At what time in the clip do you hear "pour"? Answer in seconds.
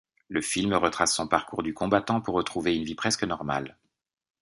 2.21-2.33